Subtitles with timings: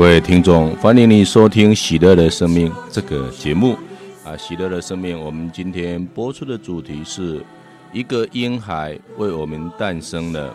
[0.00, 3.76] 各位听众，欢迎你收听《喜乐的生命》这个节目
[4.24, 4.34] 啊！
[4.34, 7.44] 喜乐的生命，我们今天播出的主题是
[7.92, 10.46] 一个婴孩为我们诞生了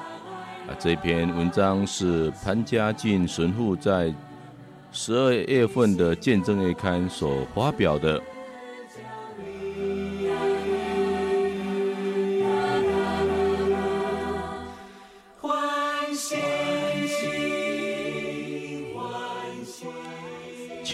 [0.68, 0.74] 啊！
[0.80, 4.12] 这篇文章是潘家进神父在
[4.92, 8.20] 十二月份的《见证月刊》所发表的。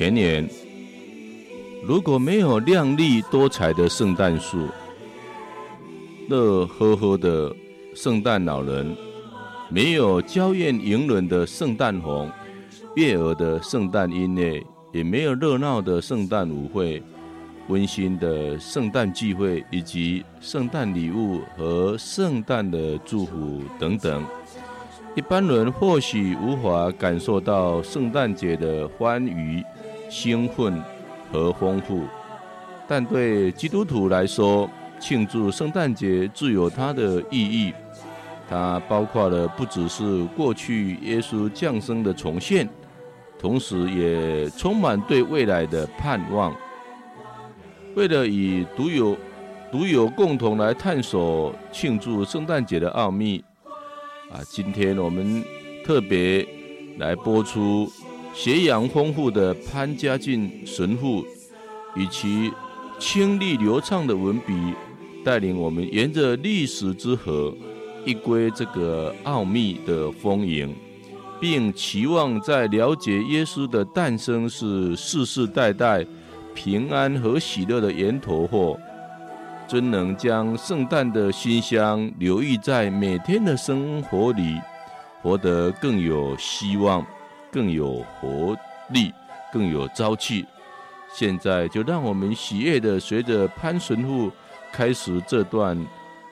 [0.01, 0.49] 前年，
[1.85, 4.67] 如果没有亮丽多彩的圣诞树、
[6.27, 7.55] 乐呵呵的
[7.93, 8.98] 圣诞老人，
[9.70, 12.27] 没有娇艳盈润的圣诞红、
[12.95, 16.99] 悦耳的圣诞音乐，也没有热闹的圣诞舞会、
[17.67, 24.26] 温馨的圣诞聚会，以及圣诞礼物和圣诞的祝福等等，
[25.13, 29.63] 一般人或许无法感受到圣诞节的欢愉。
[30.12, 30.84] 兴奋
[31.31, 32.04] 和丰富，
[32.85, 37.73] 但对基督徒来说，庆祝圣诞节自有它的意义。
[38.49, 42.67] 它包括了不只是过去耶稣降生的重现，
[43.39, 46.54] 同时也充满对未来的盼望。
[47.95, 49.17] 为了以独有、
[49.71, 53.41] 独有共同来探索庆祝圣诞节的奥秘，
[54.29, 55.41] 啊，今天我们
[55.85, 56.45] 特别
[56.98, 57.89] 来播出。
[58.34, 61.24] 学养丰富的潘家俊神父，
[61.96, 62.51] 以其
[62.98, 64.53] 清丽流畅的文笔，
[65.23, 67.53] 带领我们沿着历史之河，
[68.05, 70.73] 一窥这个奥秘的丰盈，
[71.39, 76.05] 并期望在了解耶稣的诞生是世世代代
[76.55, 78.79] 平安和喜乐的源头后，
[79.67, 84.57] 真能将圣诞的馨香留意在每天的生活里，
[85.22, 87.05] 活得更有希望。
[87.51, 88.57] 更有活
[88.89, 89.13] 力，
[89.51, 90.45] 更有朝气。
[91.13, 94.31] 现在就让我们喜悦的随着潘神父
[94.72, 95.78] 开始这段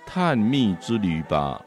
[0.06, 1.62] 探秘之旅吧。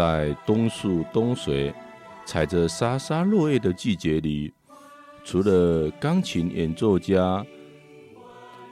[0.00, 1.70] 在冬树冬水、
[2.24, 4.50] 踩着沙沙落叶的季节里，
[5.22, 7.44] 除了钢琴演奏家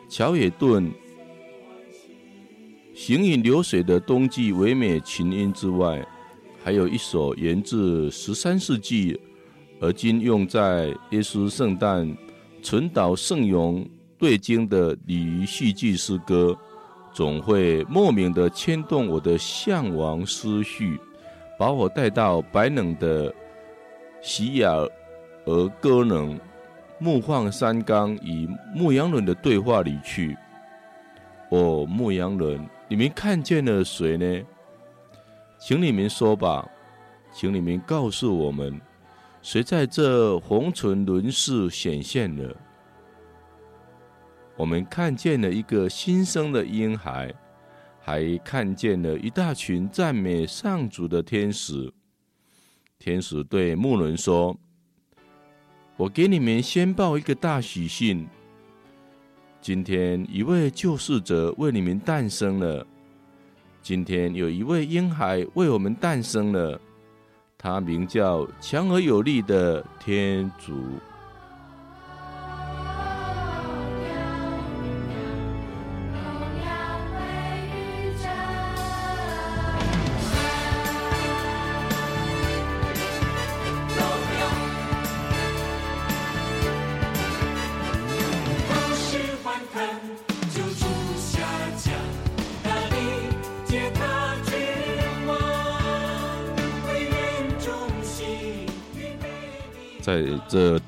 [0.09, 0.91] 乔野顿
[2.95, 6.03] 行云流水的冬季唯美琴音之外，
[6.65, 9.21] 还有一首源自十三世纪，
[9.83, 12.17] 而今用在耶稣圣诞
[12.63, 16.57] 存岛圣咏对经的鲤鱼戏剧诗歌，
[17.13, 20.99] 总会莫名的牵动我的向往思绪。
[21.59, 23.35] 把我带到白冷的
[24.23, 26.39] 喜雅尔戈能
[26.99, 30.37] 牧放山冈与牧羊人的对话里去。
[31.51, 34.45] 哦，牧羊人，你们看见了谁呢？
[35.59, 36.69] 请你们说吧，
[37.33, 38.81] 请你们告诉我们，
[39.43, 42.55] 谁在这红唇轮式显现了？
[44.57, 47.35] 我们看见了一个新生的婴孩。
[48.09, 51.93] 还看见了一大群赞美上主的天使。
[52.99, 54.57] 天使对牧人说
[55.95, 58.27] ：“我给你们先报一个大喜讯，
[59.61, 62.87] 今天一位救世者为你们诞生了。
[63.83, 66.81] 今天有一位婴孩为我们诞生了，
[67.59, 70.83] 他名叫强而有力的天主。”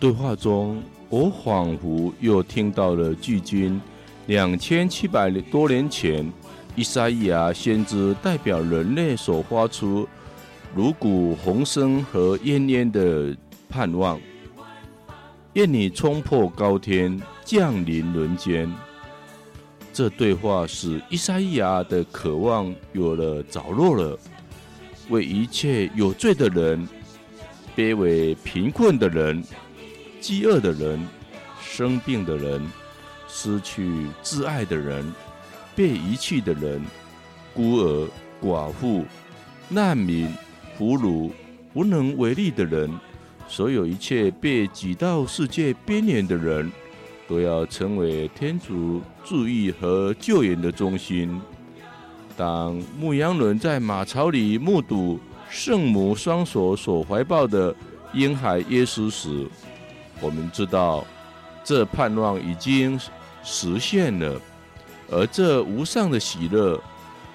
[0.00, 3.79] 对话中，我仿佛又听到了距今
[4.29, 6.26] 两千七百多年前，
[6.75, 10.08] 依撒意亚先知代表人类所发出
[10.75, 13.37] 炉骨红声和奄奄的
[13.69, 14.19] 盼望。
[15.52, 18.73] 愿你冲破高天，降临人间。
[19.93, 24.19] 这对话使依撒意亚的渴望有了着落了，
[25.11, 26.88] 为一切有罪的人。
[27.76, 29.43] 卑微贫困的人、
[30.20, 31.00] 饥饿的人、
[31.62, 32.62] 生病的人、
[33.26, 35.11] 失去挚爱的人、
[35.75, 36.84] 被遗弃的人、
[37.55, 38.08] 孤儿、
[38.43, 39.05] 寡妇、
[39.69, 40.32] 难民、
[40.76, 41.31] 俘虏、
[41.75, 42.90] 无能为力的人，
[43.49, 46.70] 所有一切被挤到世界边缘的人，
[47.26, 51.40] 都要成为天主注意和救援的中心。
[52.37, 55.19] 当牧羊人在马槽里目睹
[55.50, 57.75] 圣母双手所怀抱的
[58.12, 59.46] 婴孩耶稣时，
[60.20, 61.06] 我们知道
[61.64, 62.99] 这盼望已经
[63.43, 64.40] 实现了，
[65.11, 66.81] 而这无上的喜乐，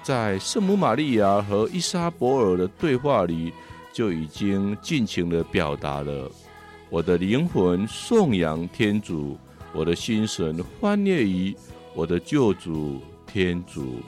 [0.02, 3.52] 在圣母玛利亚和伊莎伯尔的对话里
[3.92, 6.30] 就已经尽情地表达了。
[6.88, 9.38] 我的灵魂颂扬天主。
[9.72, 11.54] 我的心神欢悦于
[11.92, 14.00] 我的救主天主。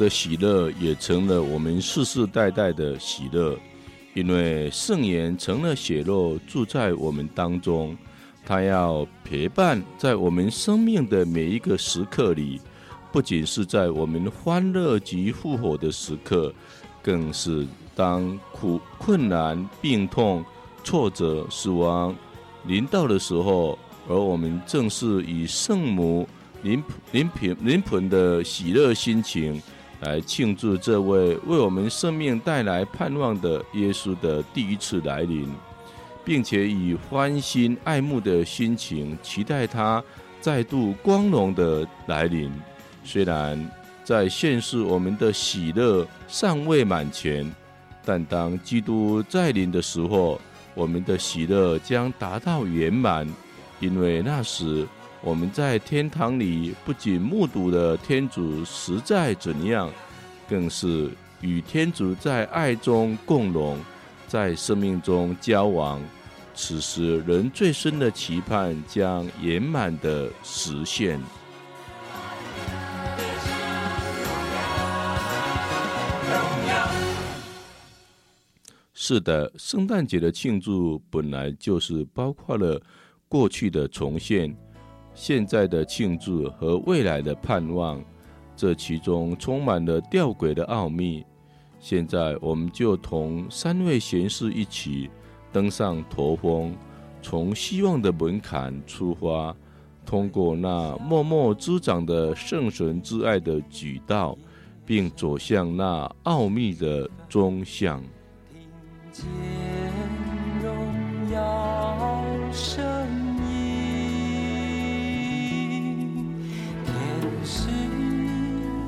[0.00, 3.54] 的喜乐也成了我们世世代代的喜乐，
[4.14, 7.94] 因为圣言成了血肉住在我们当中，
[8.46, 12.58] 他要陪伴在我们生命的每一个时刻里，
[13.12, 16.50] 不仅是在我们欢乐及复活的时刻，
[17.02, 20.42] 更是当苦困难、病痛、
[20.82, 22.16] 挫折、死亡
[22.64, 26.26] 临到的时候，而我们正是以圣母。
[26.62, 29.62] 临临贫临贫的喜乐心情，
[30.00, 35.46] 来庆祝这位为我们生命带来盼望的耶稣的第一次来临，
[36.24, 40.02] 并且以欢欣爱慕的心情期待他
[40.40, 42.50] 再度光荣的来临。
[43.04, 43.70] 虽然
[44.02, 47.50] 在现世我们的喜乐尚未满全，
[48.04, 50.40] 但当基督再临的时候，
[50.74, 53.28] 我们的喜乐将达到圆满，
[53.80, 54.86] 因为那时。
[55.22, 59.92] 我们在天堂里不仅目睹了天主实在怎样，
[60.48, 61.10] 更是
[61.42, 63.78] 与天主在爱中共荣，
[64.26, 66.00] 在生命中交往。
[66.54, 71.20] 此时人最深的期盼将圆满的实现。
[78.94, 82.80] 是的，圣诞节的庆祝本来就是包括了
[83.28, 84.56] 过去的重现。
[85.22, 88.02] 现在的庆祝和未来的盼望，
[88.56, 91.22] 这其中充满了吊诡的奥秘。
[91.78, 95.10] 现在，我们就同三位贤士一起
[95.52, 96.74] 登上驼峰，
[97.20, 99.54] 从希望的门槛出发，
[100.06, 104.34] 通过那默默滋长的圣神之爱的渠道，
[104.86, 108.02] 并走向那奥秘的终向。
[109.12, 109.26] 奏
[111.30, 113.19] 乐琴声
[117.52, 117.66] 是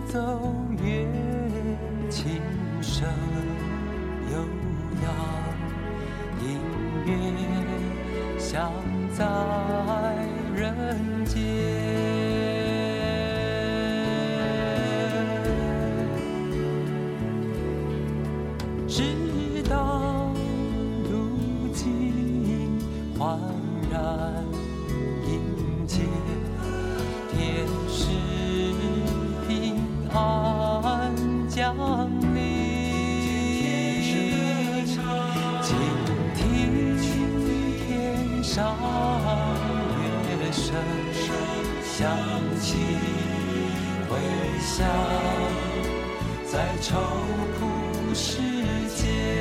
[0.07, 0.55] 走
[0.85, 1.05] 月，
[2.09, 2.41] 琴
[2.81, 3.09] 声
[4.31, 4.39] 悠
[5.03, 5.13] 扬，
[6.41, 6.61] 音
[7.05, 7.11] 乐
[8.39, 8.71] 响
[9.13, 9.27] 在
[10.55, 11.82] 人间。
[44.63, 44.85] 下
[46.47, 47.01] 在愁
[47.59, 48.39] 苦世
[48.95, 49.32] 界。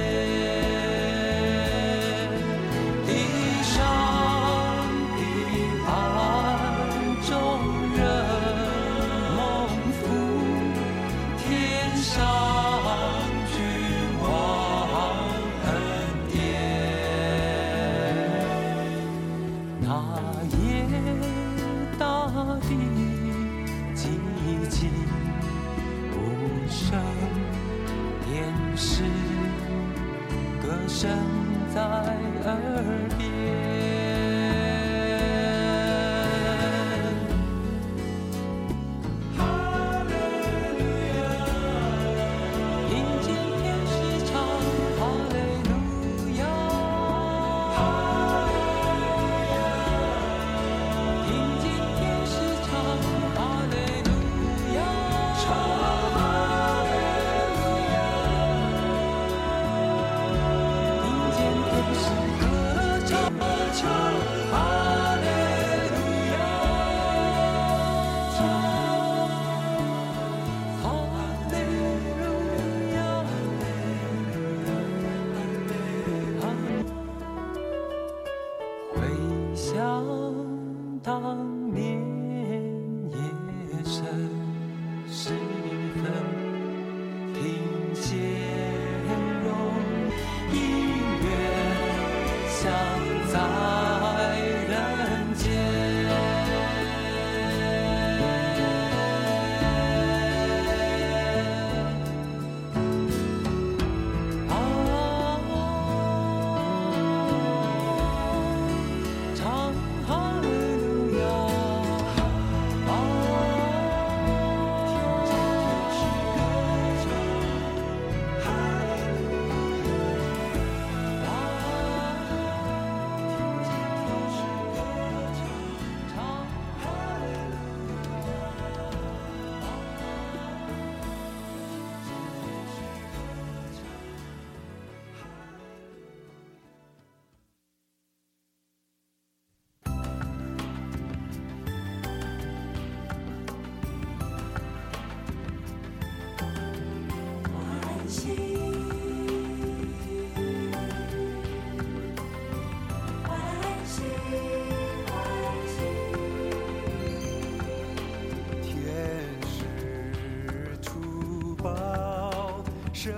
[163.04, 163.12] 圣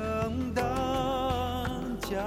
[0.55, 0.63] 诞
[1.99, 2.23] 假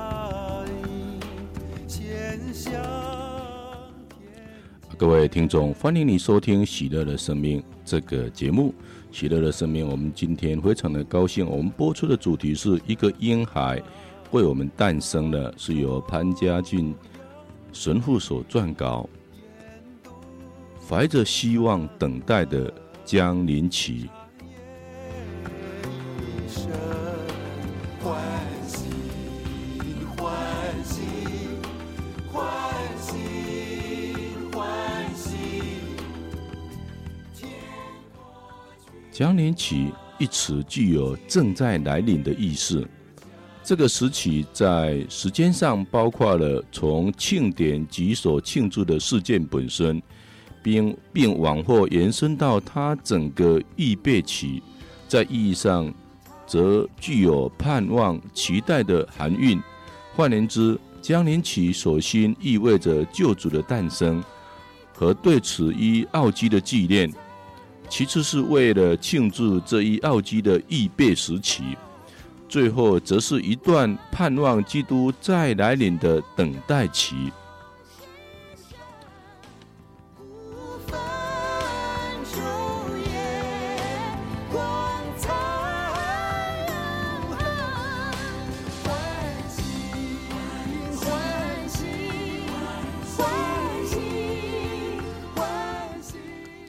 [4.98, 8.74] 各位听众，欢迎你收听《喜乐的生命》这个节目。
[9.18, 13.82] 《喜乐的生命》，我们今天非常的高兴，我们播出的主题是一个婴孩
[14.32, 16.94] 为我们诞生了，是由潘家俊
[17.72, 19.08] 神父所撰稿，
[20.86, 22.70] 怀着希望等待的
[23.02, 24.10] 江林奇。
[39.16, 42.86] 将临期一词具有正在来临的意思。
[43.64, 50.02] 这个时期在时间上包括了从庆典及所庆祝的事件本身，
[50.62, 54.62] 并并往后延伸到它整个预备期。
[55.08, 55.90] 在意义上，
[56.46, 59.58] 则具有盼望、期待的含蕴。
[60.14, 64.22] 换言之，将临期首先意味着救主的诞生
[64.92, 67.10] 和对此一奥迹的纪念。
[67.88, 71.76] 其次是为了庆祝这一奥迹的预备时期，
[72.48, 77.32] 最后则是一段盼望基督再来临的等待期。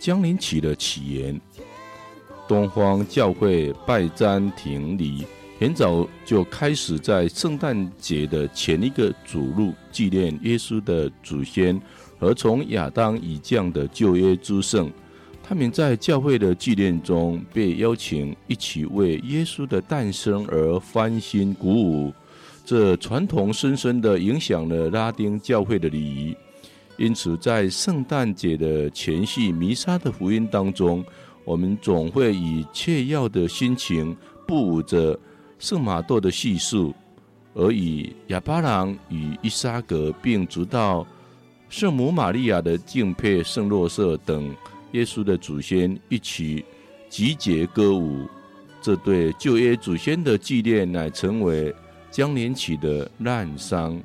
[0.07, 1.41] 将临期的起源，
[2.47, 5.25] 东方教会拜占庭礼
[5.59, 11.77] 很早就开始在圣诞节的前一个主日纪念耶稣的祖先
[12.17, 14.89] 和从亚当以降的旧约诸圣。
[15.43, 22.13] 他们在教会的纪念中被邀请一起为耶稣的诞生而欢欣鼓舞。
[22.63, 26.33] 这传统深深的影响了拉丁教会的礼仪。
[26.97, 31.05] 因此，在圣诞节的前夕，弥撒的福音当中，
[31.45, 35.17] 我们总会以切要的心情，步舞着
[35.59, 36.93] 圣玛窦的叙述，
[37.53, 41.05] 而以亚巴郎与伊莎格，并直到
[41.69, 44.55] 圣母玛利亚的敬佩、圣若瑟等
[44.93, 46.65] 耶稣的祖先一起
[47.09, 48.27] 集结歌舞。
[48.81, 51.73] 这对旧约祖先的纪念，乃成为
[52.09, 53.99] 将临期的滥觞。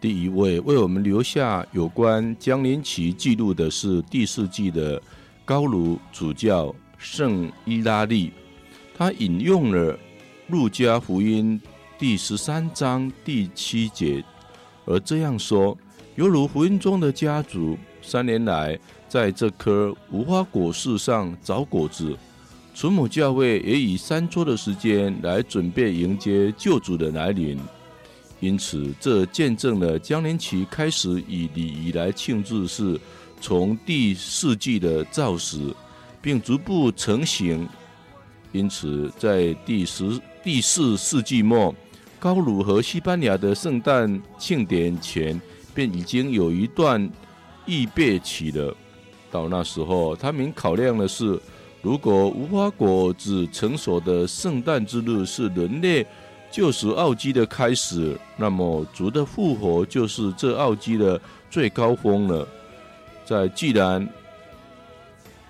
[0.00, 5.00] 第一位为我们留下有关将临期记录的是第四纪的
[5.44, 8.32] 高卢主教圣伊拉利，
[8.96, 9.98] 他引用了
[10.46, 11.60] 路加福音
[11.98, 14.24] 第十三章第七节，
[14.84, 15.76] 而这样说：
[16.14, 18.78] 犹如福音中的家族，三年来
[19.08, 22.16] 在这棵无花果树上找果子，
[22.72, 27.58] 慈母教会也以三周的时间来准备迎接救主的来临。
[28.40, 32.98] 因此，这见证了将临期开始以礼仪来庆祝是
[33.40, 35.74] 从第四季的造始，
[36.22, 37.68] 并逐步成型。
[38.52, 41.74] 因此，在第十、第四世纪末，
[42.18, 45.40] 高卢和西班牙的圣诞庆典前，
[45.74, 47.10] 便已经有一段
[47.66, 48.74] 预备期了。
[49.30, 51.38] 到那时候，他们考量的是，
[51.82, 56.06] 如果无花果子成熟的圣诞之日是人类
[56.50, 62.46] 就是奥基的开始，那么主的复活就是这奥基的最高峰了。
[63.24, 64.06] 在既然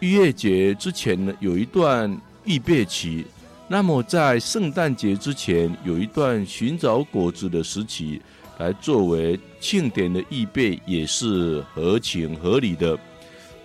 [0.00, 2.14] 逾越节之前呢，有一段
[2.44, 3.24] 预备期，
[3.68, 8.20] 那么在圣诞节之前有一段寻找果子的时期，
[8.58, 12.98] 来作为庆典的预备，也是合情合理的。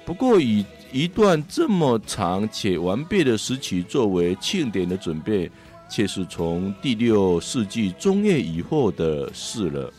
[0.06, 5.50] 不过，以一段这么长且完备的时期作为庆典的准备，
[5.90, 9.94] 却是从第六世纪中叶以后的事了。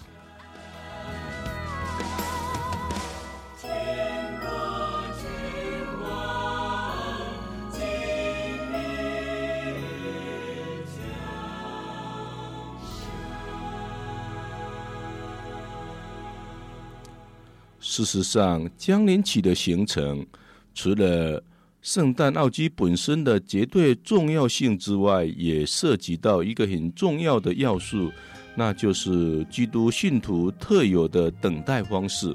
[17.81, 20.27] 事实上，江陵起的形成，
[20.75, 21.41] 除了
[21.85, 28.11] 圣诞奥迹本身的绝对重要性之外，也涉及到一个很重要的要素，
[28.55, 32.35] 那就是基督信徒特有的等待方式。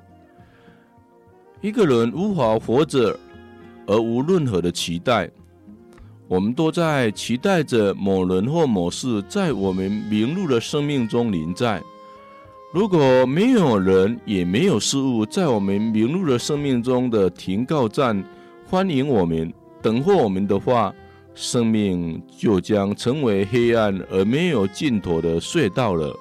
[1.62, 3.20] 一个人无法活着
[3.88, 5.28] 而无任何的期待，
[6.28, 11.82] 我们都在期待着某人或某事在我们迷路的生命中临在。
[12.72, 18.24] 如果没有人，也没有事物在我们迷路的生命中的停靠站
[18.70, 19.52] 欢迎我们、
[19.82, 20.94] 等候我们的话，
[21.34, 26.16] 生命就将成为黑暗而没有尽头的隧道了。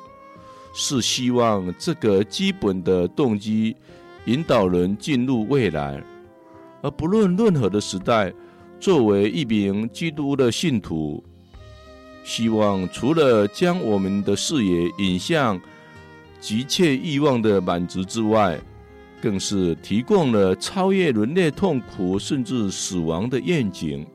[0.72, 3.76] 是希望这个基本的动机
[4.24, 6.02] 引导人进入未来，
[6.80, 8.32] 而不论任何的时代，
[8.80, 11.22] 作为一名基督的信徒，
[12.24, 15.60] 希望除了将我们的视野引向。
[16.40, 18.58] 急切欲望的满足之外，
[19.20, 24.06] 更是提供了超越人类痛苦甚至死亡的愿景。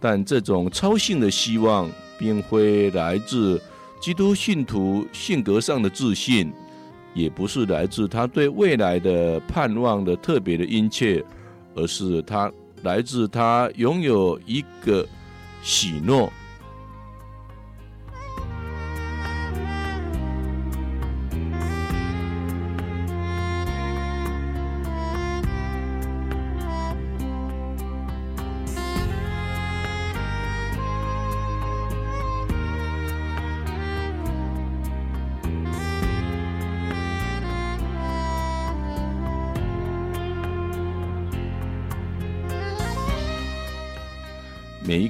[0.00, 3.60] 但这种超性的希望，并非来自
[4.00, 6.52] 基督信徒性格上的自信，
[7.14, 11.24] 也不是来自他对未来的盼望的特别的殷切，
[11.74, 15.06] 而是他来自他拥有一个
[15.62, 16.30] 喜诺。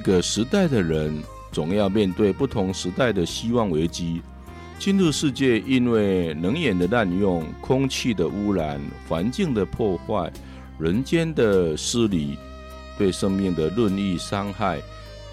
[0.05, 1.19] 个时代的人
[1.51, 4.21] 总要面对不同时代的希望危机。
[4.77, 10.31] 进入世界因为能源的滥用、空气的污染、环境的破坏、
[10.77, 12.37] 人间的失礼、
[12.99, 14.77] 对生命的任意伤害，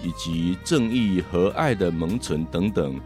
[0.01, 2.99] 以及正义和爱的蒙尘等等，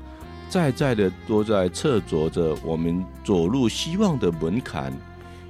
[0.48, 4.94] 在在的都在掣肘着我们走入希望的门槛，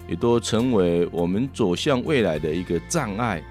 [0.08, 3.44] 也都成为我们走向未来的一个障碍。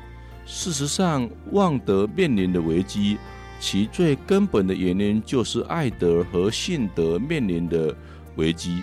[0.47, 3.19] 事实上，望德面临的危机，
[3.59, 7.95] 其最根本的原因就是爱德和信德面临的
[8.37, 8.83] 危机。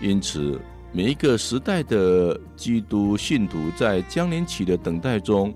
[0.00, 0.60] 因此，
[0.92, 5.52] 每一个时代的基督信徒在将临期的等待中，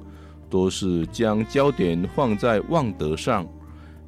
[0.51, 3.47] 都是将焦点放在望德上，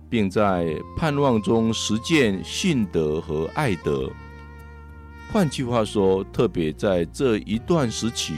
[0.09, 4.11] 并在盼望中实践信德和爱德。
[5.33, 8.35] 换句话说，特别在这一段时期。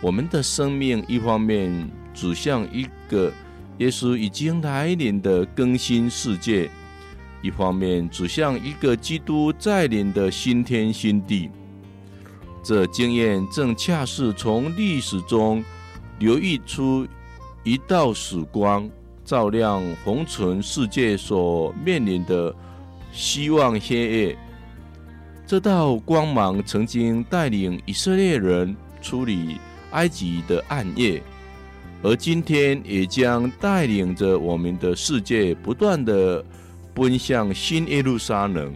[0.00, 3.32] 我们的生命一方面指向一个
[3.78, 6.70] 耶稣已经来临的更新世界，
[7.42, 11.50] 一方面指向一个基督再临的新天新地。
[12.62, 15.64] 这经验正恰是从历史中
[16.18, 17.06] 流溢出
[17.64, 18.88] 一道曙光，
[19.24, 22.54] 照亮红尘世界所面临的
[23.12, 24.38] 希望黑夜。
[25.46, 29.58] 这道光芒曾经带领以色列人处理
[29.96, 31.22] 埃及的暗夜，
[32.02, 36.44] 而今天也将带领着我们的世界不断的
[36.94, 38.72] 奔向新耶路撒冷。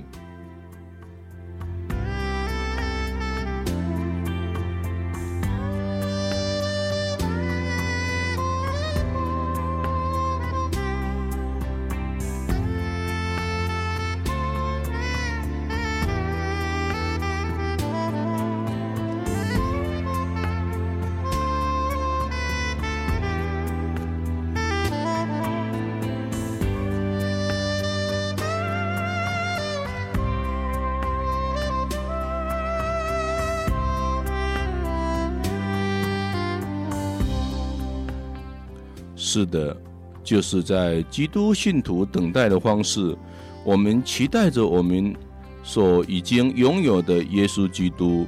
[39.30, 39.76] 是的，
[40.24, 43.16] 就是在基督信徒等待的方式，
[43.64, 45.14] 我们期待着我们
[45.62, 48.26] 所已经拥有的耶稣基督。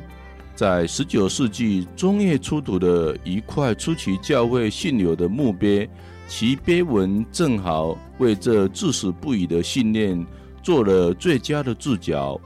[0.55, 5.91] 在十九世纪中叶出土的一块初期教会信友的墓碑，
[6.29, 10.25] 其碑文正好为这至死不渝的信念
[10.63, 12.41] 做了最佳的注脚。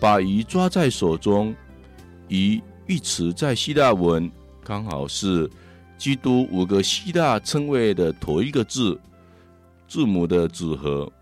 [0.00, 1.54] 把鱼抓在手中，
[2.28, 4.30] 鱼一词在希腊文
[4.64, 5.50] 刚好是
[6.00, 8.98] 基督五个希腊称谓的头一个字
[9.86, 11.12] 字母的组合，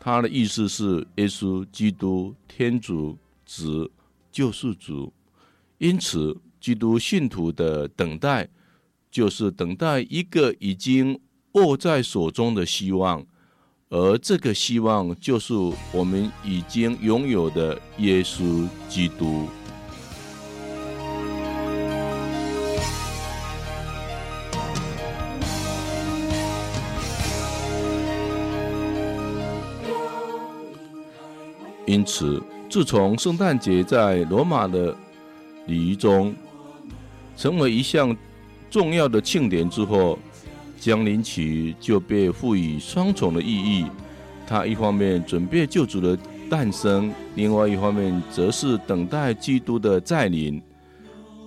[0.00, 3.88] 它的意思是耶稣基督天主子。
[4.32, 5.12] 救世主，
[5.78, 8.48] 因此，基督信徒的等待，
[9.10, 11.18] 就是等待一个已经
[11.54, 13.26] 握在手中的希望，
[13.88, 15.52] 而这个希望就是
[15.92, 19.48] 我们已经拥有的耶稣基督。
[31.90, 32.40] 因此。
[32.68, 34.96] 自从圣诞节在罗马的
[35.66, 36.32] 礼仪中
[37.36, 38.16] 成为一项
[38.70, 40.16] 重要的庆典之后，
[40.78, 43.86] 降临期就被赋予双重的意义。
[44.46, 46.16] 它一方面准备救主的
[46.48, 50.62] 诞生，另外一方面则是等待基督的再临。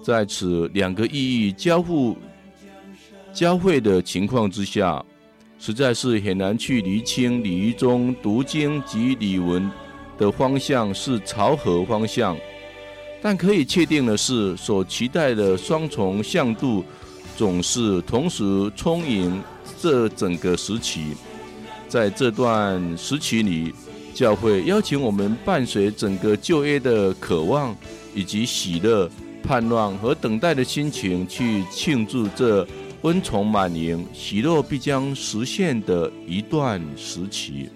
[0.02, 2.18] 在此两个意义交互
[3.32, 5.02] 交汇的情况之下，
[5.58, 9.72] 实在是很难去厘清礼仪中读经及礼文
[10.18, 12.38] 的方向是朝何方向？
[13.22, 16.84] 但可以确定的是，所期待的双重向度
[17.38, 19.42] 总是同时充盈
[19.80, 21.14] 这整个时期。
[21.88, 23.74] 在这段时期里，
[24.14, 27.74] 教会邀请我们伴随整个旧约的渴望
[28.14, 29.10] 以及喜乐、
[29.42, 32.68] 盼望和等待的心情，去庆祝这
[33.04, 37.70] 温宠满盈、喜乐必将实现的一段时期。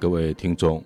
[0.00, 0.82] 各位听众，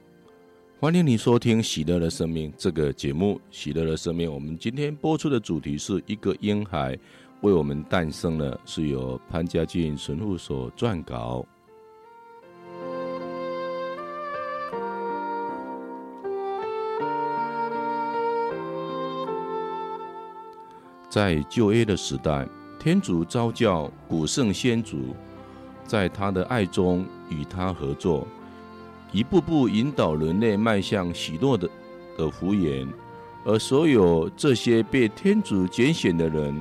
[0.81, 3.37] 欢迎你收听《喜乐的生命》这个节目。
[3.49, 6.99] 《喜乐的生命》，我们今天播出的主题是一个婴孩
[7.43, 11.47] 为我们诞生了，是由潘家俊神父所撰稿。
[21.09, 22.49] 在旧约的时代，
[22.81, 25.15] 天主召叫古圣先祖，
[25.85, 28.27] 在他的爱中与他合作，
[29.15, 31.71] 一步步引导人类迈向喜乐的
[32.19, 32.87] 的福源。
[33.45, 36.61] 而所有这些被天主拣选的人，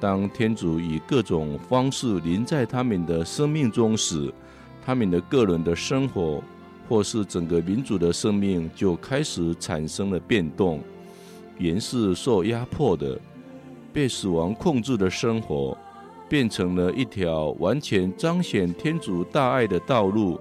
[0.00, 4.34] 当天主以各种方式临在他们的生命中时，
[4.84, 6.42] 他们的个人的生活，
[6.88, 10.80] 或是整个民族的生命，就开始产生了变动。
[11.58, 13.16] 原是受压迫的。
[13.92, 15.76] 被死亡控制的生活，
[16.26, 20.40] 变成了一条完全彰显天主大爱的道路；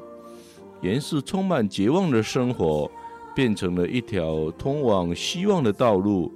[0.82, 2.90] 原是充满绝望的生活，
[3.36, 6.32] 变成了一条通往希望的道路；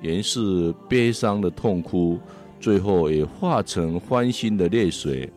[0.00, 2.18] 原是悲伤的痛哭，
[2.60, 5.28] 最后也化成欢欣的泪水。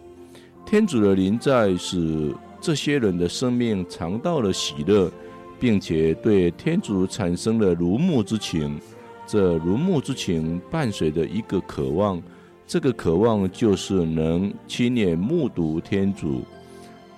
[0.66, 5.12] 天主的临在使这些人的生命尝到了喜乐，
[5.60, 8.80] 并且对天主产生了如沐之情。
[9.26, 12.22] 这如沐之情伴随着一个渴望，
[12.68, 16.42] 这个渴望就是能亲眼目睹天主。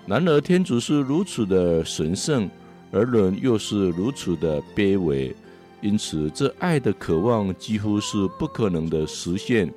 [0.05, 2.49] 然而，天主是如此的神圣，
[2.91, 5.33] 而人又是如此的卑微，
[5.81, 9.71] 因此，这爱的渴望几乎是不可能的实现。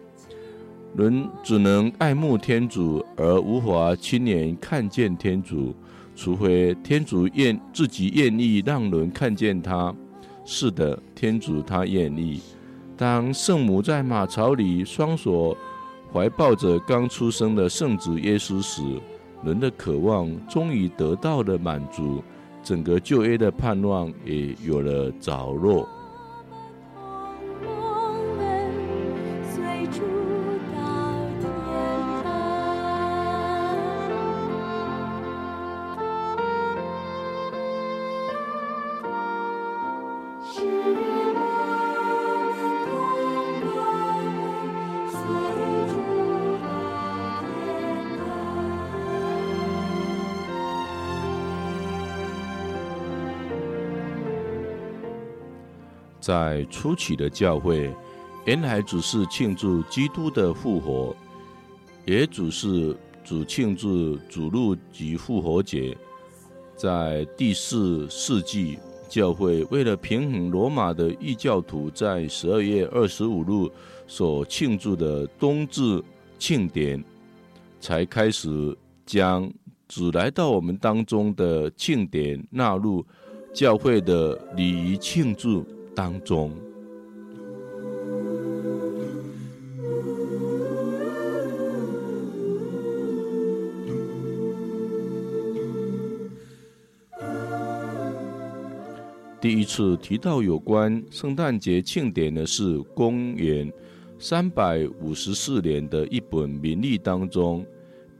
[0.96, 5.74] 人只能爱慕天主，而无法亲眼看见天主，
[6.16, 9.94] 除非天主愿自己愿意让人看见他。
[10.44, 12.40] 是的，天主他愿意。
[12.96, 15.56] 当圣母在马槽里双手
[16.12, 18.82] 怀抱着刚出生的圣子耶稣时，
[19.46, 22.22] 人的渴望终于得到了满足，
[22.62, 25.88] 整个旧约的盼望也有了着落。
[56.26, 57.88] 在初期的教会，
[58.46, 61.14] 原来只是庆祝基督的复活，
[62.04, 65.96] 也只是只庆祝主路及复活节。
[66.74, 68.76] 在第四世纪，
[69.08, 73.70] 教会为了平衡罗马的异教徒在十二月二十五日
[74.08, 76.02] 所庆祝的冬至
[76.40, 77.04] 庆典，
[77.78, 79.48] 才开始将
[79.86, 83.06] 只来到我们当中的庆典纳入
[83.54, 85.64] 教会的礼仪庆祝
[85.96, 86.52] 当中，
[99.40, 103.72] 第一次提到有关圣诞节庆典的是公元
[104.18, 107.64] 三百五十四年的一本名历当中，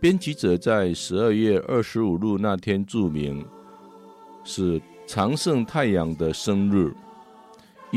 [0.00, 3.44] 编辑者在十二月二十五日那天注明
[4.44, 6.90] 是常圣太阳的生日。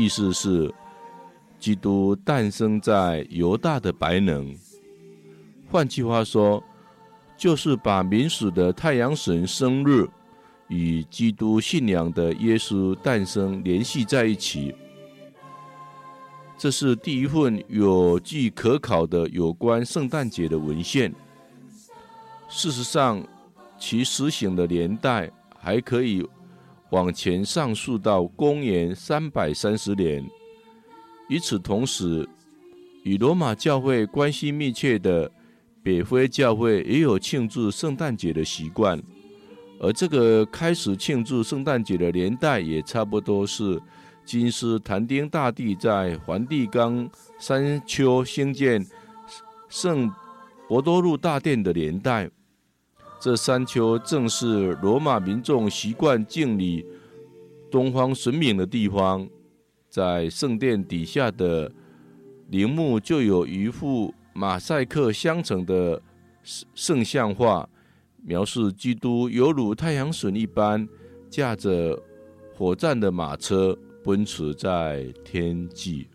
[0.00, 0.72] 意思是，
[1.58, 4.56] 基督诞生在犹大的白能。
[5.70, 6.64] 换句话说，
[7.36, 10.08] 就是把民俗的太阳神生日
[10.68, 14.74] 与基督信仰的耶稣诞生联系在一起。
[16.56, 21.14] 这是第一份有据可考的有关圣诞节的文献。
[22.48, 23.22] 事实上，
[23.78, 26.26] 其实行的年代还可以。
[26.90, 30.24] 往前上溯到公元三百三十年。
[31.28, 32.28] 与此同时，
[33.04, 35.30] 与罗马教会关系密切的
[35.82, 39.00] 北非教会也有庆祝圣诞节的习惯，
[39.80, 43.80] 而这个开始庆祝圣诞节的年代也差不多是
[44.26, 48.84] 君士坦丁大帝在梵蒂冈山丘兴建
[49.68, 50.12] 圣
[50.68, 52.28] 伯多禄大殿的年代。
[53.20, 56.86] 这山丘正是罗马民众习惯敬礼
[57.70, 59.28] 东方神明的地方，
[59.90, 61.70] 在圣殿底下的
[62.48, 66.00] 陵墓就有一幅马赛克镶成的
[66.74, 67.68] 圣像画，
[68.22, 70.88] 描述基督犹如太阳神一般，
[71.28, 72.02] 驾着
[72.56, 76.08] 火战的马车奔驰在天际。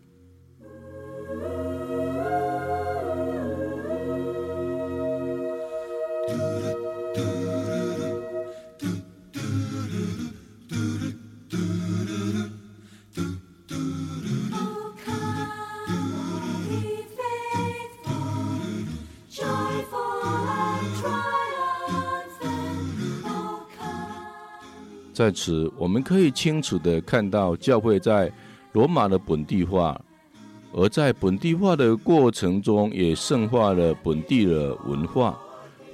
[25.16, 28.30] 在此，我们可以清楚地看到教会在
[28.72, 29.98] 罗马的本地化，
[30.74, 35.34] 而在本地化的过程中，也圣化了本地的文化。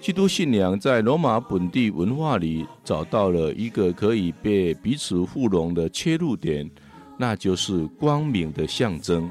[0.01, 6.69] 基督信仰在罗马本地文化里找到了一个可以被彼此互融的切入点，
[7.17, 9.31] 那就是光明的象征。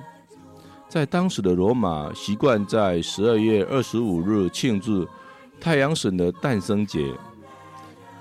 [0.87, 5.05] 在当时的罗马，习惯在十二月二十五日庆祝
[5.59, 7.11] 太阳神的诞生节。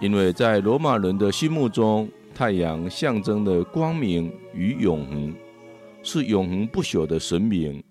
[0.01, 5.35] 因为在罗马人的心目中，太阳象征的光明与永恒，
[6.03, 7.83] 是永恒不朽的神明。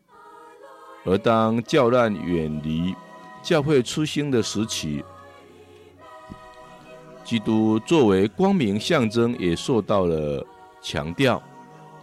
[1.06, 2.94] 而当教难远离
[3.44, 5.04] 教会初兴的时期，
[7.24, 10.44] 基督作为光明象征也受到了
[10.82, 11.42] 强调。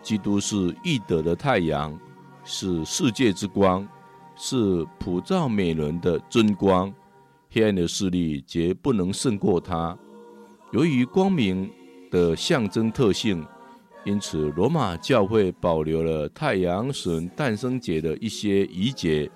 [0.03, 1.99] 基督是义德的太阳，
[2.45, 3.87] 是世界之光，
[4.37, 6.95] 是普照美人的真光。
[7.57, 9.97] 黑暗的势力绝不能胜过它。
[10.73, 11.71] 由于光明
[12.11, 13.43] 的象征特性，
[14.05, 19.31] 因此罗马教会保留了太阳神诞生节的一些仪节，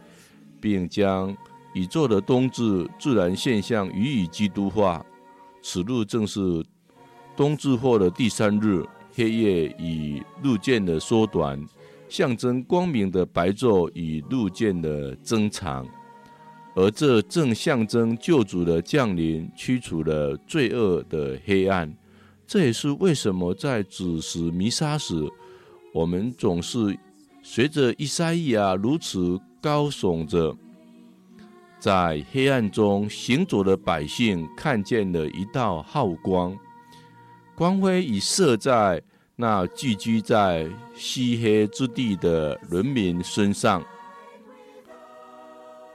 [0.60, 1.34] 并将
[1.72, 5.02] 宇宙的冬至自然现象予以基督化。
[5.62, 6.62] 此日正是
[7.34, 11.58] 冬至后的第三日，黑夜与日渐的缩短，
[12.06, 15.88] 象征光明的白昼与日渐的增长。
[16.80, 21.94] 而这正象征救主的降临，驱除了罪恶的黑暗。
[22.46, 25.14] 这也是为什么在子时弥撒时，
[25.92, 26.98] 我们总是
[27.42, 30.56] 随着以赛亚如此高耸着，
[31.78, 36.58] 在黑暗中行走的百姓看见了一道浩光，
[37.54, 39.02] 光辉已射在
[39.36, 40.66] 那寄居在
[40.96, 43.84] 漆黑之地的人民身上。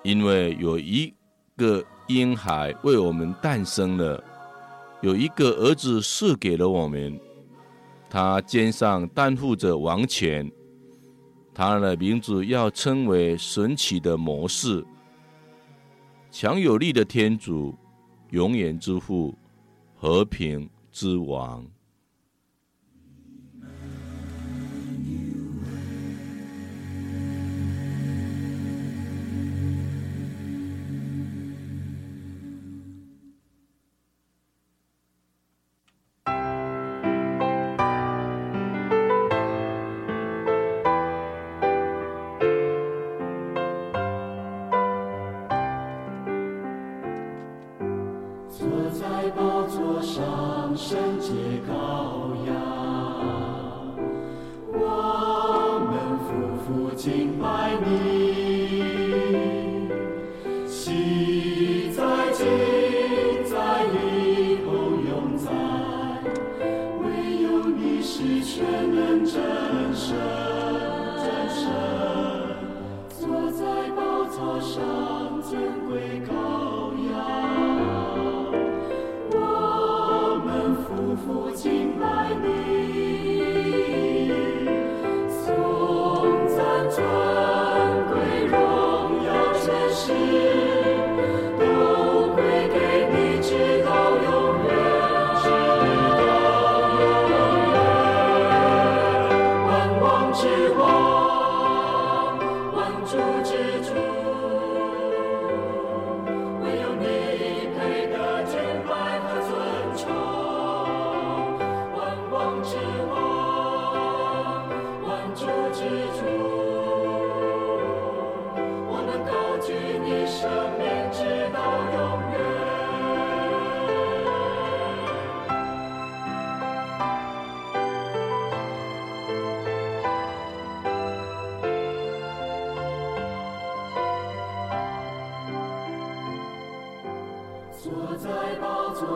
[0.05, 1.11] 因为有一
[1.57, 4.23] 个婴孩为我们诞生了，
[5.01, 7.19] 有一个儿子赐给了我们，
[8.07, 10.49] 他肩上担负着王权，
[11.55, 14.85] 他的名字要称为神奇的模式，
[16.29, 17.73] 强有力的天主，
[18.29, 19.33] 永远之父，
[19.95, 21.65] 和平之王。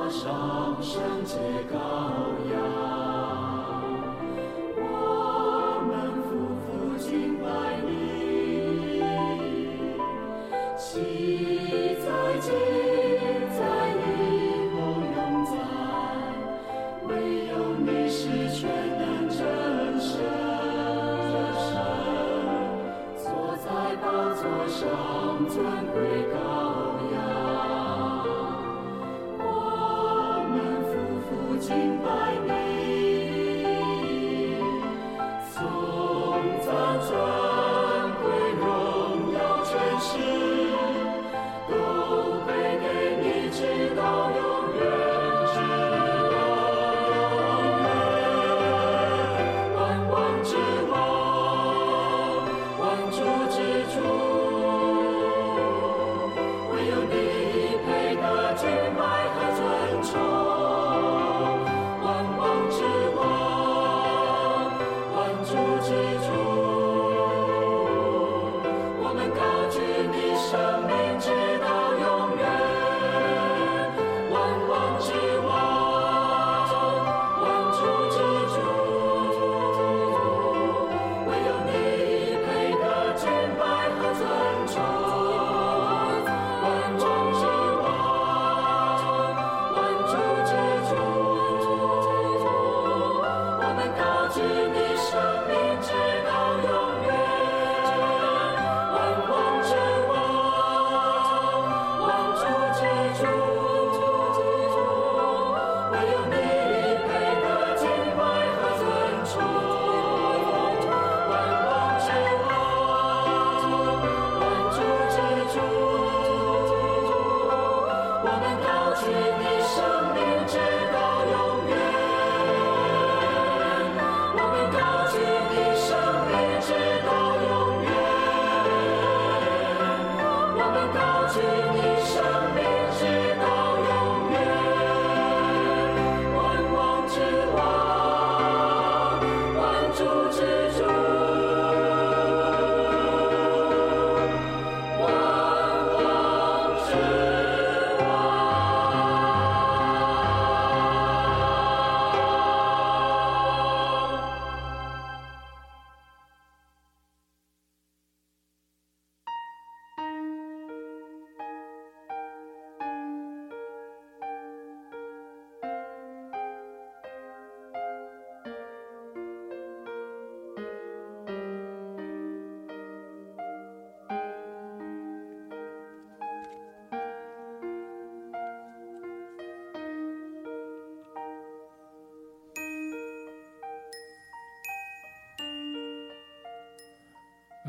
[0.09, 1.37] 上圣洁
[1.71, 1.77] 羔
[2.51, 2.78] 羊。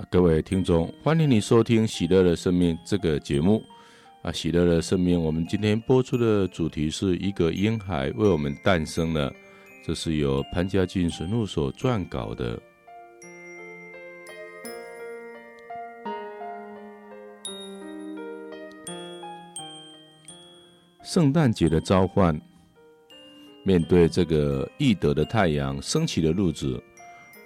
[0.09, 3.63] 各位听众，欢迎你收听《喜乐的生命》这个节目。
[4.23, 9.33] 啊，《喜乐的生命》，我们今天播出的主题是一个婴孩为我们诞生了，
[9.85, 12.59] 这是由潘家俊神父所撰稿的。
[21.03, 22.39] 圣诞节的召唤，
[23.65, 26.83] 面对这个易德的太阳升起的日子。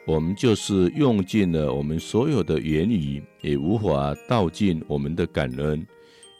[0.06, 5.86] 我们就是用尽了我们所有的言语，也无法道尽我们的感恩，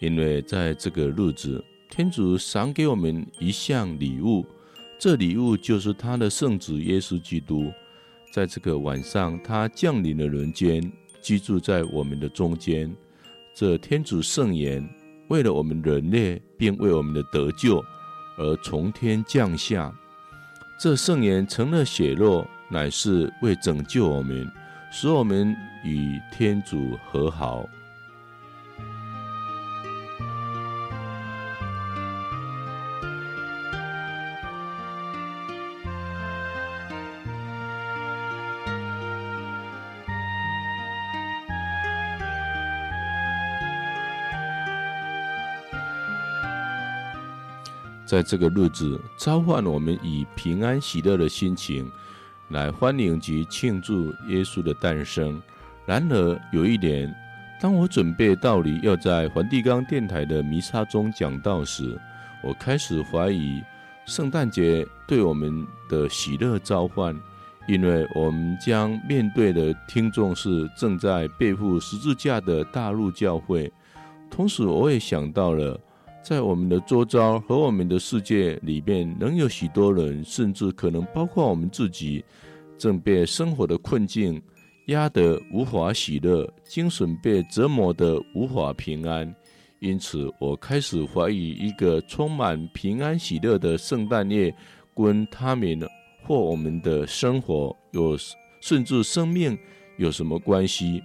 [0.00, 4.44] 因为在这个日子，天主赏给我们一项礼物，
[4.98, 7.72] 这礼物就是他的圣子耶稣基督。
[8.30, 10.92] 在这个晚上，他降临了人间，
[11.22, 12.94] 居住在我们的中间。
[13.54, 14.86] 这天主圣言
[15.28, 17.82] 为了我们人类，并为我们的得救
[18.36, 19.90] 而从天降下，
[20.78, 22.46] 这圣言成了血肉。
[22.68, 24.50] 乃是为拯救我们，
[24.90, 27.68] 使我们与天主和好。
[48.06, 51.90] 在这个日子，召唤我们以平安喜乐的心情。
[52.54, 55.42] 来欢迎及庆祝耶稣的诞生。
[55.84, 57.12] 然而，有一点，
[57.60, 62.00] 当我准备道理要在梵蒂冈电台的弥撒中讲道时，
[62.44, 63.60] 我开始怀疑
[64.06, 67.20] 圣诞节对我们的喜乐召唤，
[67.66, 73.70] 因为我们将面对的听众是正在背负十字架的大陆教会。
[74.30, 75.78] 同时，我也想到了。
[76.24, 82.24] 在我们的周遭和我们的世界里面，仍有许多人，甚至可能包括我们自己，
[82.78, 84.40] 正被生活的困境
[84.86, 89.32] 压得无法喜乐，精神被折磨得无法平安。
[89.80, 94.54] 因此，我开始怀疑一个充满平安喜乐的圣诞夜，
[94.96, 95.78] 跟他们
[96.22, 98.16] 或我们的生活有，
[98.62, 99.58] 甚至生命
[99.98, 101.02] 有什么关系？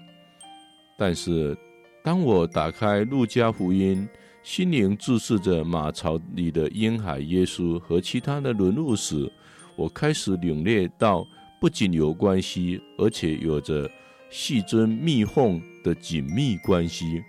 [0.97, 1.57] 但是，
[2.01, 4.07] 当我打开路加福音，
[4.42, 9.30] 心灵注视着马槽里的婴孩耶稣和其他的人物时，
[9.76, 11.28] 我开始领略到，
[11.60, 13.90] 不仅有关系，而且有着
[14.30, 17.22] 细针密缝的紧密关系。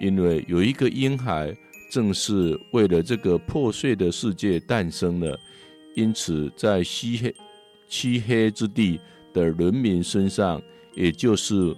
[0.00, 1.54] 因为有一个婴孩，
[1.90, 5.38] 正是为了这个破碎的世界诞生了。
[5.94, 7.34] 因此，在漆黑
[7.88, 8.98] 漆黑之地
[9.32, 10.60] 的人民身上，
[10.94, 11.76] 也就是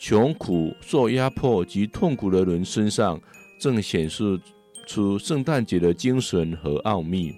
[0.00, 3.20] 穷苦、受压迫及痛苦的人身上。
[3.64, 4.38] 正显示
[4.86, 7.34] 出圣诞节的精神和奥秘。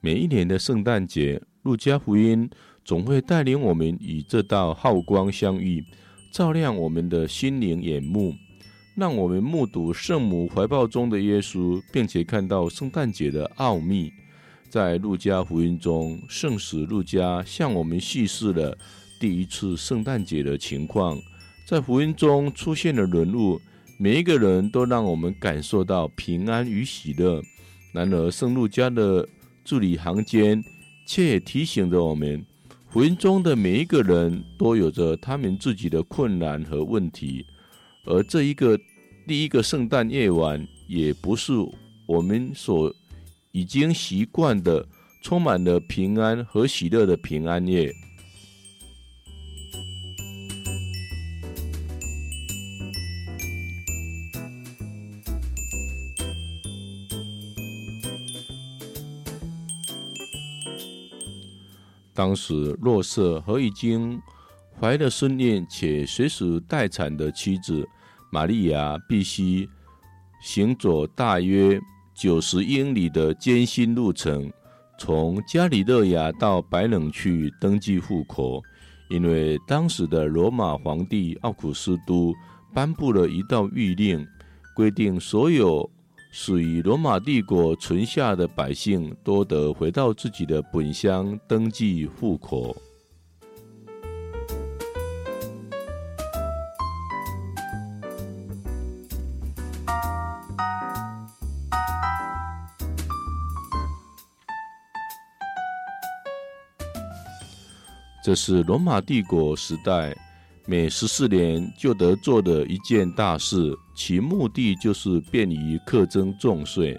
[0.00, 2.48] 每一年的圣诞节路加福音
[2.82, 5.84] 总会带领我们与这道浩光相遇
[6.32, 8.34] 照亮我们的心灵眼目。
[9.00, 14.12] 让我们目睹圣母怀抱中的耶稣，并且看到圣诞节的奥秘。
[14.68, 18.76] 在路加福音中，圣史路加向我们叙事了
[19.18, 21.18] 第一次圣诞节的情况。
[21.64, 23.58] 在福音中出现的人物，
[23.98, 27.40] 每一个人都让我们感受到平安与喜乐。
[27.92, 29.26] 然而，圣路加的
[29.64, 30.62] 字里行间
[31.06, 32.44] 却提醒着我们，
[32.90, 37.46] 福音中的每一个人都有着他们自己的困难和问题，
[38.04, 38.78] 而这一个
[39.30, 41.52] 第一个圣诞夜晚，也不是
[42.04, 42.92] 我们所
[43.52, 44.84] 已经习惯的
[45.22, 47.94] 充满了平安和喜乐的平安夜。
[62.12, 64.20] 当时，若瑟和已经
[64.80, 67.88] 怀了身孕且随时待产的妻子
[68.30, 69.68] 玛利亚，必须
[70.42, 71.80] 行走大约
[72.14, 74.50] 九十英里的艰辛路程，
[74.98, 78.62] 从加里勒亚到白冷去登记户口，
[79.08, 82.32] 因为当时的罗马皇帝奥古斯都
[82.72, 84.26] 颁布了一道谕令，
[84.74, 85.90] 规定所有。
[86.32, 92.76] 属于罗马帝国存下的百姓，都得回到自己的本乡登记户口。
[108.22, 110.16] 这是罗马帝国时代。
[110.66, 116.96] 每十四年就得做的一件大事，其目的就是便于课征重税。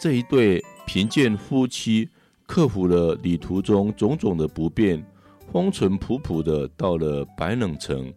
[0.00, 2.08] 这一对贫贱夫妻
[2.46, 5.04] 克服了旅途中种种的不便，
[5.52, 8.12] 风尘仆仆的到了白冷城，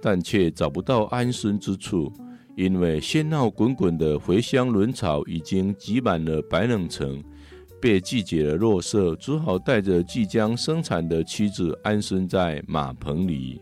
[0.00, 2.12] 但却找不到安身之处，
[2.56, 7.22] 因为喧闹滚滚的回乡轮草已经挤满了白冷城。
[7.82, 13.60] 被拒绝的若瑟只好带着即将生产的妻子安身在马棚里。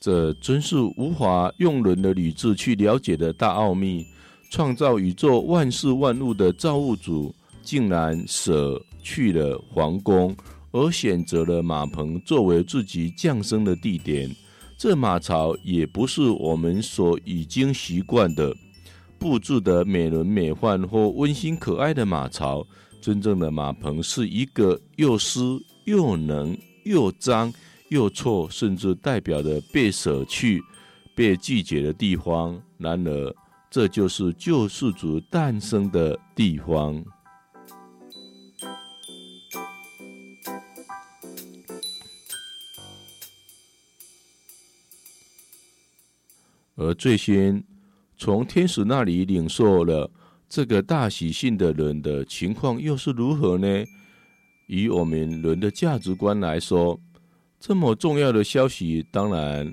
[0.00, 4.06] 这真是无法用人的理智去了解的大奥秘。
[4.48, 10.34] 创造宇宙万事万物的造物主，竟然舍去了皇宫。
[10.72, 14.30] 而选择了马棚作为自己降生的地点，
[14.78, 18.54] 这马槽也不是我们所已经习惯的
[19.18, 22.66] 布置的美轮美奂或温馨可爱的马槽。
[23.00, 25.40] 真正的马棚是一个又湿
[25.84, 27.52] 又冷又脏
[27.88, 30.60] 又臭，甚至代表着被舍去、
[31.14, 32.60] 被拒绝的地方。
[32.78, 33.34] 然而，
[33.70, 37.04] 这就是救世主诞生的地方。
[46.76, 47.62] 而最先
[48.16, 50.10] 从天使那里领受了
[50.48, 53.84] 这个大喜讯的人的情况又是如何呢？
[54.68, 57.00] 以我们人的价值观来说，
[57.58, 59.72] 这么重要的消息，当然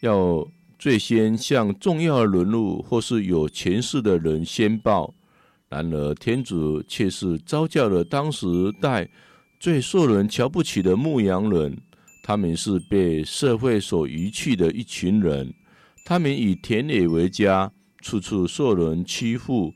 [0.00, 0.46] 要
[0.78, 5.14] 最先向重要的人物或是有权势的人先报。
[5.68, 8.46] 然而，天主却是召叫了当时
[8.80, 9.08] 代
[9.58, 11.74] 最受人瞧不起的牧羊人，
[12.22, 15.52] 他们是被社会所遗弃的一群人。
[16.04, 19.72] 他们以田野为家，处处受人欺负、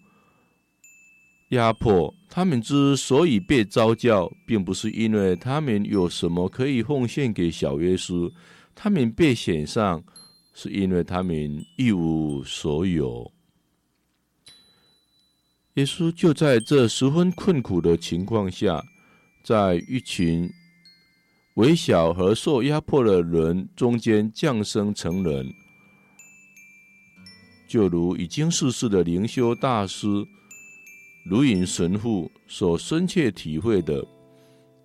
[1.50, 2.12] 压迫。
[2.28, 8.30] 他们之所以被召叫，并不是因为他们有什么可以奉献给小耶稣，
[8.74, 10.04] 他们被选上，
[10.52, 13.32] 是因为他们一无所有。
[15.74, 18.82] 耶稣就在这十分困苦的情况下，
[19.44, 20.50] 在一群
[21.54, 25.46] 微小和受压迫的人中间降生成人。
[27.66, 30.06] 就如已经逝世的灵修大师
[31.24, 34.06] 卢云神父所深切体会的，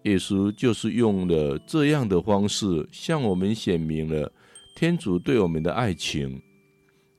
[0.04, 4.32] 耶稣就是用了这样的方式向我们显明了
[4.76, 6.42] 天主对我们的爱情。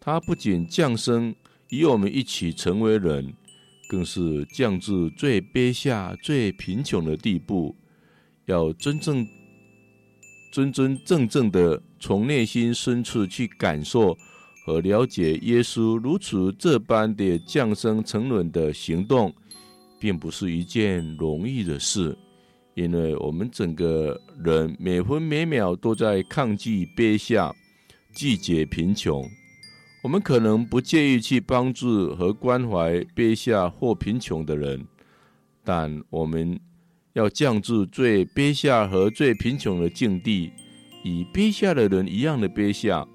[0.00, 1.32] 他不仅降生
[1.68, 3.32] 与我们一起成为人，
[3.88, 7.76] 更是降至最卑下、最贫穷的地步，
[8.46, 9.24] 要真正、
[10.50, 14.18] 真真正正的从内心深处去感受。
[14.64, 19.34] 和了解耶稣如此这般的降生成人的行动，
[19.98, 22.16] 并不是一件容易的事，
[22.74, 27.54] 因为我们整个人每分每秒都在抗拒卑下、
[28.14, 29.28] 拒绝贫穷。
[30.02, 34.84] 我们可能不介意去帮助和关怀卑下或贫穷的人，
[35.62, 36.58] 但我们
[37.12, 40.50] 要降至最卑下和最贫穷的境地，
[41.04, 43.06] 以卑下的人一样的卑下，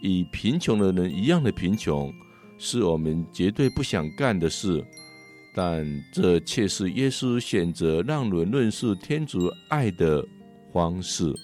[0.00, 2.12] 与贫穷的人一样的贫穷，
[2.58, 4.84] 是我们绝对不想干的事。
[5.52, 10.24] 但这却是耶稣选择让人认识天主爱的
[10.72, 11.34] 方式。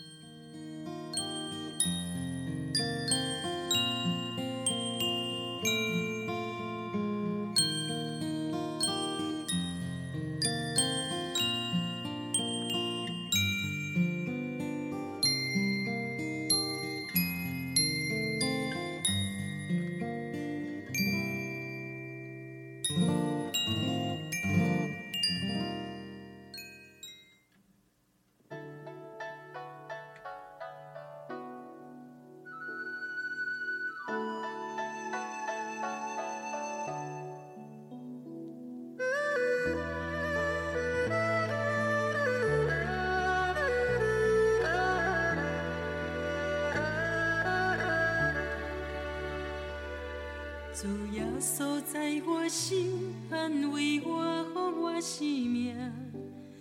[50.79, 55.75] 主耶稣在我心，安慰我，予我生命，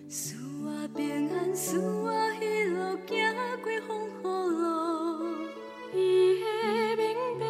[0.07, 4.23] 赐我平安，赐我喜乐，行过风雨
[4.55, 5.35] 路。
[5.93, 6.45] 伊的
[6.95, 7.03] 明
[7.41, 7.43] 白，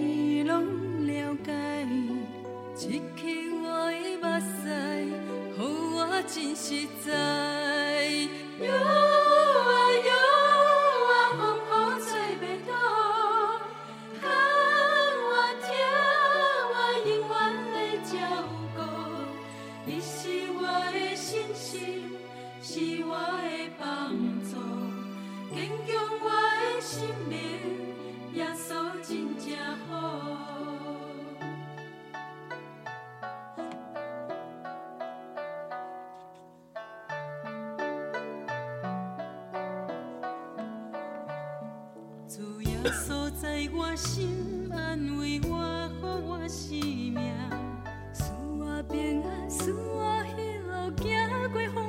[0.00, 0.64] 伊拢
[1.06, 1.86] 了解，
[2.74, 4.64] 刺激我的目屎，
[5.54, 7.12] 予我真实在。
[42.92, 47.32] 锁在我心，安慰我，给我生命，
[48.12, 51.85] 赐我平安，赐我喜乐，行过风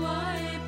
[0.00, 0.59] why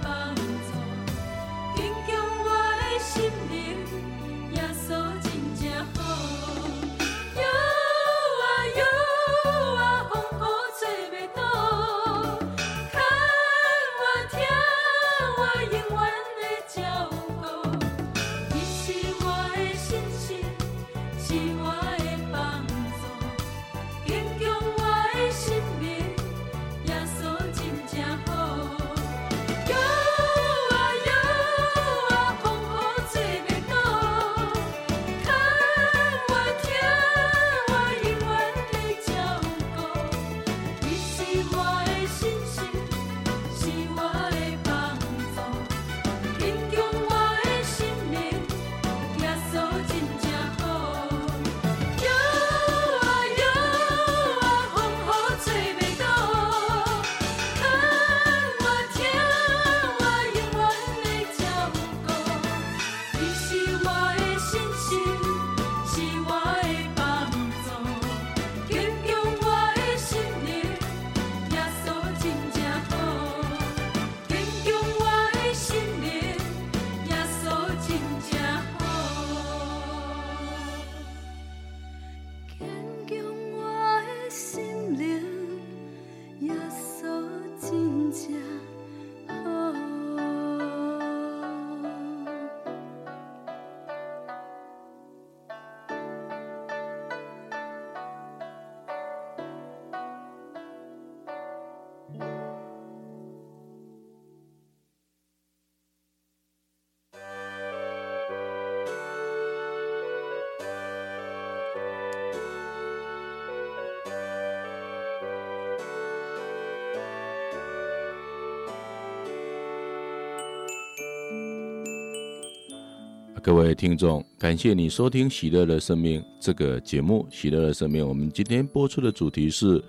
[123.45, 127.26] 各位听众，感谢你收听《喜乐的生命》这个节目。
[127.34, 129.82] 《喜乐的生命》，我们今天播出的主题是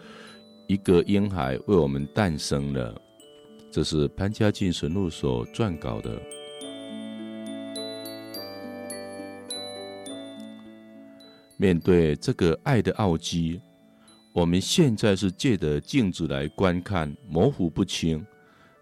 [0.66, 3.00] 一个婴孩为我们诞生了。
[3.72, 6.20] 这是潘家进神父所撰稿的。
[11.56, 13.62] 面对这个爱的奥迹，
[14.34, 18.26] 我们现在是借着镜子来观看，模糊不清。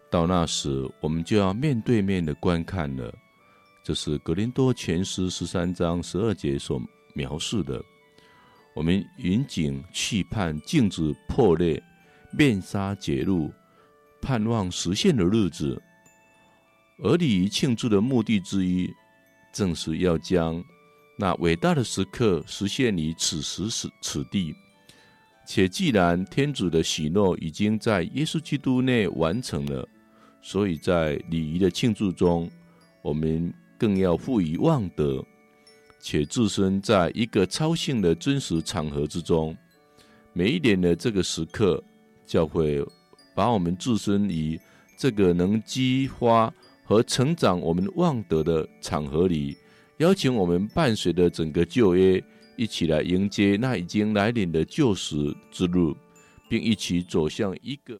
[0.10, 3.14] 到那时，我们就要面对面的观看了。
[3.84, 6.80] 这是格林多前书十三章十二节所
[7.16, 7.84] 描述的。
[8.76, 11.82] 我们引颈期盼镜子破裂、
[12.32, 13.52] 面纱揭露，
[14.22, 15.82] 盼望实现的日子。
[17.00, 18.88] 而礼仪庆祝的目的之一，
[19.52, 20.64] 正是要将
[21.18, 24.54] 那伟大的时刻实现于此时此此地。
[25.48, 29.86] 且既然天主的喜诺已经在耶稣基督内完成了，
[30.40, 32.48] 所以在礼仪的庆祝中，
[33.02, 33.52] 我们。
[33.82, 35.26] 更要赋予望德，
[36.00, 39.58] 且置身在一个超性的真实场合之中。
[40.34, 41.84] 每一年的这个时刻，
[42.24, 42.80] 教会
[43.34, 44.60] 把我们置身于
[44.96, 46.54] 这个能激发
[46.86, 49.58] 和成长我们望德的场合里，
[49.98, 52.24] 邀请我们伴随着整个旧约，
[52.56, 55.98] 一起来迎接那已经来临的救赎之路，
[56.48, 57.98] 并一起走向一个。